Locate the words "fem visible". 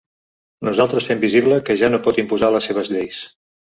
1.11-1.61